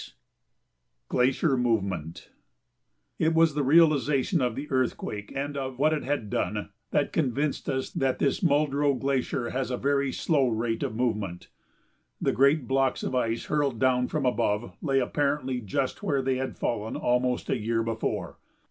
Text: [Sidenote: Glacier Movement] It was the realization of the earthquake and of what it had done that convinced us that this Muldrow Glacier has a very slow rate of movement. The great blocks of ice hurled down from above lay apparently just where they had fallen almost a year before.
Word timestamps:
[Sidenote: 0.01 0.19
Glacier 1.09 1.57
Movement] 1.57 2.31
It 3.19 3.35
was 3.35 3.53
the 3.53 3.61
realization 3.61 4.41
of 4.41 4.55
the 4.55 4.67
earthquake 4.71 5.31
and 5.35 5.55
of 5.55 5.77
what 5.77 5.93
it 5.93 6.01
had 6.01 6.31
done 6.31 6.69
that 6.89 7.13
convinced 7.13 7.69
us 7.69 7.91
that 7.91 8.17
this 8.17 8.39
Muldrow 8.41 8.95
Glacier 8.99 9.51
has 9.51 9.69
a 9.69 9.77
very 9.77 10.11
slow 10.11 10.47
rate 10.49 10.81
of 10.81 10.95
movement. 10.95 11.49
The 12.19 12.31
great 12.31 12.67
blocks 12.67 13.03
of 13.03 13.13
ice 13.13 13.45
hurled 13.45 13.77
down 13.79 14.07
from 14.07 14.25
above 14.25 14.75
lay 14.81 14.99
apparently 14.99 15.61
just 15.61 16.01
where 16.01 16.23
they 16.23 16.37
had 16.37 16.57
fallen 16.57 16.95
almost 16.95 17.47
a 17.51 17.59
year 17.59 17.83
before. 17.83 18.39